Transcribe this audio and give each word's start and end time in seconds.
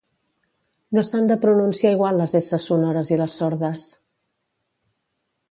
No 0.97 1.03
s'han 1.09 1.29
de 1.31 1.37
pronunciar 1.43 1.91
igual 1.97 2.17
les 2.21 2.33
esses 2.41 2.65
sonores 2.71 3.13
i 3.15 3.21
les 3.21 3.37
sordes 3.43 3.85